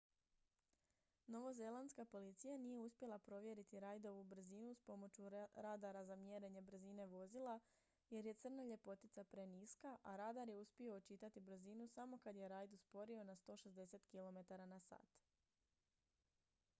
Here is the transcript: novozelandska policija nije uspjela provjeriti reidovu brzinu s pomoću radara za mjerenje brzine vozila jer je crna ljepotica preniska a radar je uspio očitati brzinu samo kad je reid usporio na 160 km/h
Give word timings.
novozelandska 1.27 2.05
policija 2.05 2.57
nije 2.57 2.79
uspjela 2.79 3.19
provjeriti 3.19 3.79
reidovu 3.79 4.23
brzinu 4.23 4.73
s 4.75 4.81
pomoću 4.81 5.29
radara 5.55 6.05
za 6.05 6.15
mjerenje 6.15 6.61
brzine 6.61 7.05
vozila 7.05 7.59
jer 8.09 8.25
je 8.25 8.33
crna 8.33 8.63
ljepotica 8.63 9.23
preniska 9.23 9.97
a 10.03 10.15
radar 10.15 10.49
je 10.49 10.57
uspio 10.57 10.93
očitati 10.95 11.39
brzinu 11.39 11.87
samo 11.87 12.17
kad 12.17 12.35
je 12.35 12.47
reid 12.47 12.73
usporio 12.73 13.23
na 13.23 13.35
160 13.35 14.11
km/h 14.11 14.99